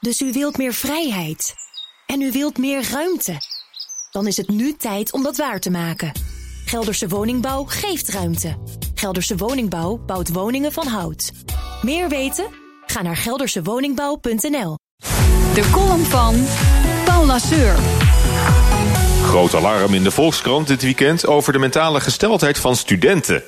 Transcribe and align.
Dus 0.00 0.20
u 0.20 0.32
wilt 0.32 0.56
meer 0.56 0.74
vrijheid. 0.74 1.54
En 2.06 2.20
u 2.20 2.32
wilt 2.32 2.58
meer 2.58 2.88
ruimte. 2.90 3.36
Dan 4.10 4.26
is 4.26 4.36
het 4.36 4.48
nu 4.48 4.76
tijd 4.76 5.12
om 5.12 5.22
dat 5.22 5.36
waar 5.36 5.60
te 5.60 5.70
maken. 5.70 6.12
Gelderse 6.64 7.08
Woningbouw 7.08 7.64
geeft 7.64 8.08
ruimte. 8.08 8.56
Gelderse 8.94 9.36
Woningbouw 9.36 9.96
bouwt 9.96 10.32
woningen 10.32 10.72
van 10.72 10.86
hout. 10.86 11.30
Meer 11.82 12.08
weten? 12.08 12.46
Ga 12.86 13.02
naar 13.02 13.16
geldersewoningbouw.nl. 13.16 14.78
De 15.54 15.70
column 15.72 16.04
van 16.04 16.46
Paul 17.04 17.26
Lasseur. 17.26 17.76
Groot 19.22 19.54
alarm 19.54 19.94
in 19.94 20.02
de 20.02 20.10
Volkskrant 20.10 20.66
dit 20.66 20.82
weekend 20.82 21.26
over 21.26 21.52
de 21.52 21.58
mentale 21.58 22.00
gesteldheid 22.00 22.58
van 22.58 22.76
studenten. 22.76 23.42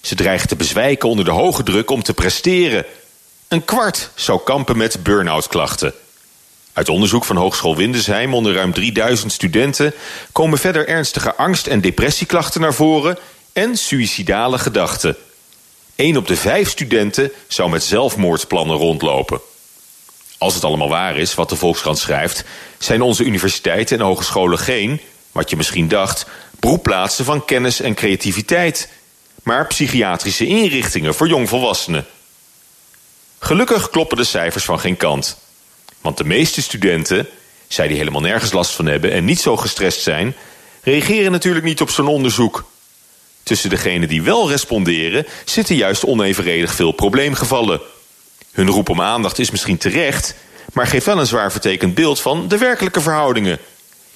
Ze 0.00 0.14
dreigen 0.14 0.48
te 0.48 0.56
bezwijken 0.56 1.08
onder 1.08 1.24
de 1.24 1.30
hoge 1.30 1.62
druk 1.62 1.90
om 1.90 2.02
te 2.02 2.14
presteren. 2.14 2.86
Een 3.48 3.64
kwart 3.64 4.10
zou 4.14 4.40
kampen 4.44 4.76
met 4.76 5.02
burn-out 5.02 5.48
klachten. 5.48 5.94
Uit 6.72 6.88
onderzoek 6.88 7.24
van 7.24 7.36
Hogeschool 7.36 7.76
Windesheim 7.76 8.34
onder 8.34 8.54
ruim 8.54 8.72
3000 8.72 9.32
studenten 9.32 9.94
komen 10.32 10.58
verder 10.58 10.88
ernstige 10.88 11.34
angst- 11.34 11.66
en 11.66 11.80
depressieklachten 11.80 12.60
naar 12.60 12.74
voren 12.74 13.18
en 13.52 13.76
suïcidale 13.76 14.58
gedachten. 14.58 15.16
Een 15.96 16.16
op 16.16 16.26
de 16.26 16.36
vijf 16.36 16.70
studenten 16.70 17.32
zou 17.48 17.70
met 17.70 17.82
zelfmoordplannen 17.82 18.76
rondlopen. 18.76 19.40
Als 20.38 20.54
het 20.54 20.64
allemaal 20.64 20.88
waar 20.88 21.16
is 21.16 21.34
wat 21.34 21.48
de 21.48 21.56
Volkskrant 21.56 21.98
schrijft, 21.98 22.44
zijn 22.78 23.02
onze 23.02 23.24
universiteiten 23.24 23.98
en 23.98 24.04
hogescholen 24.04 24.58
geen, 24.58 25.00
wat 25.32 25.50
je 25.50 25.56
misschien 25.56 25.88
dacht, 25.88 26.26
broedplaatsen 26.60 27.24
van 27.24 27.44
kennis 27.44 27.80
en 27.80 27.94
creativiteit, 27.94 28.88
maar 29.42 29.66
psychiatrische 29.66 30.46
inrichtingen 30.46 31.14
voor 31.14 31.28
jongvolwassenen. 31.28 32.06
Gelukkig 33.38 33.90
kloppen 33.90 34.16
de 34.16 34.24
cijfers 34.24 34.64
van 34.64 34.80
geen 34.80 34.96
kant. 34.96 35.36
Want 36.00 36.16
de 36.16 36.24
meeste 36.24 36.62
studenten, 36.62 37.28
zij 37.66 37.88
die 37.88 37.96
helemaal 37.96 38.20
nergens 38.20 38.52
last 38.52 38.70
van 38.70 38.86
hebben 38.86 39.12
en 39.12 39.24
niet 39.24 39.40
zo 39.40 39.56
gestrest 39.56 40.02
zijn, 40.02 40.36
reageren 40.82 41.32
natuurlijk 41.32 41.64
niet 41.64 41.80
op 41.80 41.90
zo'n 41.90 42.08
onderzoek. 42.08 42.64
Tussen 43.42 43.70
degenen 43.70 44.08
die 44.08 44.22
wel 44.22 44.50
responderen 44.50 45.26
zitten 45.44 45.76
juist 45.76 46.04
onevenredig 46.04 46.74
veel 46.74 46.92
probleemgevallen. 46.92 47.80
Hun 48.52 48.68
roep 48.68 48.88
om 48.88 49.00
aandacht 49.00 49.38
is 49.38 49.50
misschien 49.50 49.78
terecht, 49.78 50.34
maar 50.72 50.86
geeft 50.86 51.06
wel 51.06 51.18
een 51.18 51.26
zwaar 51.26 51.50
vertekend 51.50 51.94
beeld 51.94 52.20
van 52.20 52.48
de 52.48 52.58
werkelijke 52.58 53.00
verhoudingen. 53.00 53.58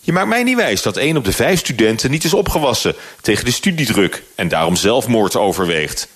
Je 0.00 0.12
maakt 0.12 0.28
mij 0.28 0.42
niet 0.42 0.56
wijs 0.56 0.82
dat 0.82 0.96
één 0.96 1.16
op 1.16 1.24
de 1.24 1.32
vijf 1.32 1.58
studenten 1.58 2.10
niet 2.10 2.24
is 2.24 2.34
opgewassen 2.34 2.94
tegen 3.20 3.44
de 3.44 3.50
studiedruk 3.50 4.22
en 4.34 4.48
daarom 4.48 4.76
zelfmoord 4.76 5.36
overweegt. 5.36 6.08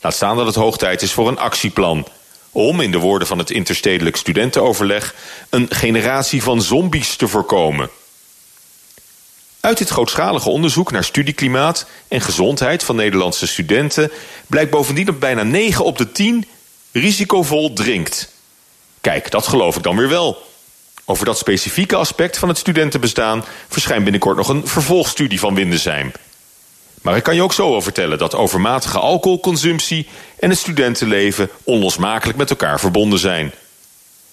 Laat 0.00 0.14
staan 0.14 0.36
dat 0.36 0.46
het 0.46 0.54
hoog 0.54 0.76
tijd 0.78 1.02
is 1.02 1.12
voor 1.12 1.28
een 1.28 1.38
actieplan. 1.38 2.06
Om, 2.54 2.80
in 2.80 2.90
de 2.90 2.98
woorden 2.98 3.28
van 3.28 3.38
het 3.38 3.50
interstedelijk 3.50 4.16
studentenoverleg, 4.16 5.14
een 5.50 5.66
generatie 5.70 6.42
van 6.42 6.62
zombies 6.62 7.16
te 7.16 7.28
voorkomen. 7.28 7.90
Uit 9.60 9.78
dit 9.78 9.88
grootschalige 9.88 10.48
onderzoek 10.48 10.90
naar 10.90 11.04
studieklimaat 11.04 11.86
en 12.08 12.20
gezondheid 12.20 12.84
van 12.84 12.96
Nederlandse 12.96 13.46
studenten 13.46 14.10
blijkt 14.46 14.70
bovendien 14.70 15.06
dat 15.06 15.18
bijna 15.18 15.42
9 15.42 15.84
op 15.84 15.98
de 15.98 16.12
10 16.12 16.46
risicovol 16.92 17.72
drinkt. 17.72 18.32
Kijk, 19.00 19.30
dat 19.30 19.46
geloof 19.46 19.76
ik 19.76 19.82
dan 19.82 19.96
weer 19.96 20.08
wel. 20.08 20.42
Over 21.04 21.24
dat 21.24 21.38
specifieke 21.38 21.96
aspect 21.96 22.38
van 22.38 22.48
het 22.48 22.58
studentenbestaan 22.58 23.44
verschijnt 23.68 24.02
binnenkort 24.02 24.36
nog 24.36 24.48
een 24.48 24.66
vervolgstudie 24.66 25.38
van 25.40 25.54
Windesheim. 25.54 26.12
Maar 27.04 27.16
ik 27.16 27.22
kan 27.22 27.34
je 27.34 27.42
ook 27.42 27.52
zo 27.52 27.68
over 27.68 27.82
vertellen 27.82 28.18
dat 28.18 28.34
overmatige 28.34 28.98
alcoholconsumptie 28.98 30.08
en 30.38 30.50
het 30.50 30.58
studentenleven 30.58 31.50
onlosmakelijk 31.64 32.38
met 32.38 32.50
elkaar 32.50 32.80
verbonden 32.80 33.18
zijn. 33.18 33.52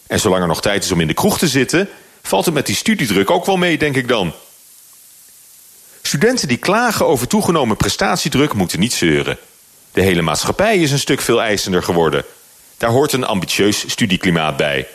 En 0.08 0.20
zolang 0.20 0.42
er 0.42 0.48
nog 0.48 0.62
tijd 0.62 0.84
is 0.84 0.92
om 0.92 1.02
in 1.02 1.08
de 1.08 1.14
kroeg 1.14 1.38
te 1.38 1.48
zitten, 1.48 1.90
valt 2.22 2.46
het 2.46 2.54
met 2.54 2.66
die 2.66 2.76
studiedruk 2.76 3.32
ook 3.32 3.46
wel 3.46 3.58
mee, 3.58 3.78
denk 3.78 3.96
ik 3.96 4.08
dan. 4.08 4.34
Studenten 6.02 6.48
die 6.48 6.58
klagen 6.58 7.08
over 7.08 7.28
toegenomen 7.28 7.78
prestatiedruk 7.78 8.54
moeten 8.54 8.80
niet 8.80 8.94
zeuren. 8.94 9.38
De 9.92 10.02
hele 10.02 10.22
maatschappij 10.22 10.78
is 10.78 10.92
een 10.92 11.00
stuk 11.00 11.22
veel 11.22 11.42
eisender 11.42 11.84
geworden. 11.84 12.24
Daar 12.78 12.92
hoort 12.92 13.14
een 13.14 13.26
ambitieus 13.26 13.90
studieklimaat 13.90 14.58
bij. 14.58 14.88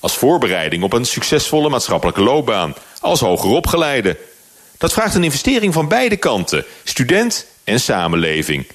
Als 0.00 0.16
voorbereiding 0.16 0.82
op 0.82 0.92
een 0.92 1.04
succesvolle 1.04 1.68
maatschappelijke 1.68 2.22
loopbaan. 2.22 2.74
Als 3.00 3.20
hoger 3.20 3.50
opgeleide. 3.50 4.18
Dat 4.84 4.92
vraagt 4.92 5.14
een 5.14 5.24
investering 5.24 5.72
van 5.72 5.88
beide 5.88 6.16
kanten. 6.16 6.64
Student 6.82 7.46
en 7.64 7.80
samenleving. 7.80 8.66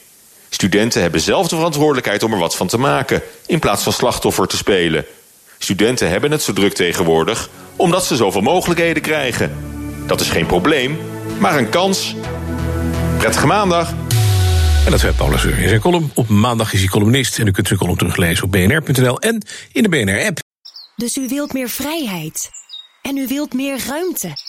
Studenten 0.50 1.02
hebben 1.02 1.22
zelf 1.22 1.48
de 1.48 1.56
verantwoordelijkheid 1.56 2.24
om 2.24 2.34
er 2.34 2.40
wat 2.40 2.56
van 2.56 2.68
te 2.68 2.78
maken. 2.78 3.22
In 3.46 3.60
plaats 3.60 3.84
van 3.84 3.94
slachtoffer 3.94 4.48
te 4.48 4.58
spelen. 4.58 5.06
Studenten 5.58 6.10
hebben 6.10 6.32
het 6.32 6.42
zo 6.42 6.54
druk 6.54 6.74
tegenwoordig 6.74 7.50
omdat 7.76 8.06
ze 8.06 8.16
zoveel 8.16 8.42
mogelijkheden 8.42 9.02
krijgen. 9.02 9.52
Dat 10.08 10.22
is 10.22 10.30
geen 10.30 10.46
probleem, 10.46 10.98
maar 11.40 11.58
een 11.58 11.70
kans. 11.70 12.16
Prettige 13.18 13.48
maandag. 13.48 13.94
En 14.86 14.92
dat 14.92 15.02
werd 15.02 15.16
Paul 15.16 15.30
Lasseur 15.30 15.60
in 15.60 15.70
zijn 15.70 15.82
column. 15.82 16.12
Op 16.14 16.28
maandag 16.28 16.74
is 16.74 16.80
hij 16.80 16.90
columnist 16.90 17.40
en 17.40 17.48
u 17.48 17.52
kunt 17.52 17.68
zijn 17.68 17.80
column 17.80 17.98
teruglezen 17.98 18.44
op 18.44 18.52
bnr.nl 18.52 19.20
en 19.20 19.46
in 19.72 19.84
de 19.84 19.90
BNR-app. 19.90 20.40
Dus 20.96 21.18
u 21.18 21.28
wilt 21.28 21.54
meer 21.54 21.70
vrijheid. 21.70 22.50
En 23.02 23.18
u 23.18 23.28
wilt 23.28 23.54
meer 23.54 23.80
ruimte. 23.88 24.49